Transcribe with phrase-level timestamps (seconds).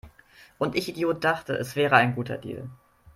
[0.57, 2.67] Und ich Idiot dachte, es wäre ein guter Deal